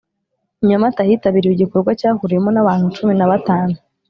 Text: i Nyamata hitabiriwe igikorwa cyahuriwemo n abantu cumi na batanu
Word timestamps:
i 0.61 0.65
Nyamata 0.69 1.07
hitabiriwe 1.09 1.53
igikorwa 1.55 1.91
cyahuriwemo 1.99 2.49
n 2.53 2.57
abantu 2.63 2.85
cumi 2.95 3.13
na 3.15 3.29
batanu 3.31 3.75